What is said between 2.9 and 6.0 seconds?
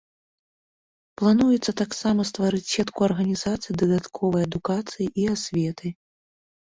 арганізацый дадатковай адукацыі і асветы.